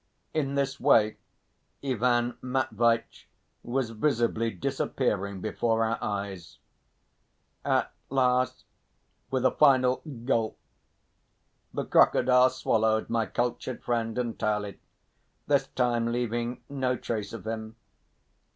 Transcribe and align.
In 0.33 0.55
this 0.55 0.79
way 0.79 1.17
Ivan 1.83 2.35
Matveitch 2.41 3.27
was 3.61 3.91
visibly 3.91 4.49
disappearing 4.49 5.41
before 5.41 5.85
our 5.85 5.99
eyes. 6.03 6.57
At 7.63 7.93
last, 8.09 8.65
with 9.29 9.45
a 9.45 9.51
final 9.51 9.97
gulp, 10.25 10.57
the 11.71 11.85
crocodile 11.85 12.49
swallowed 12.49 13.11
my 13.11 13.27
cultured 13.27 13.83
friend 13.83 14.17
entirely, 14.17 14.79
this 15.45 15.67
time 15.67 16.11
leaving 16.11 16.63
no 16.67 16.97
trace 16.97 17.31
of 17.31 17.45
him. 17.45 17.75